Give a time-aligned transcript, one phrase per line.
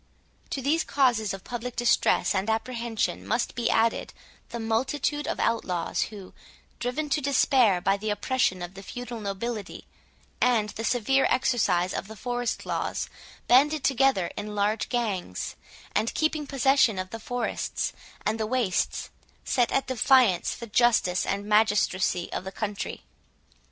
[0.49, 4.15] To these causes of public distress and apprehension, must be added,
[4.49, 6.33] the multitude of outlaws, who,
[6.79, 9.85] driven to despair by the oppression of the feudal nobility,
[10.41, 13.09] and the severe exercise of the forest laws,
[13.47, 15.55] banded together in large gangs,
[15.95, 17.93] and, keeping possession of the forests
[18.25, 19.11] and the wastes,
[19.45, 23.03] set at defiance the justice and magistracy of the country.